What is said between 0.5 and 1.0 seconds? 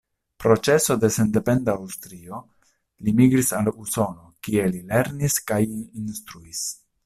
ĉeso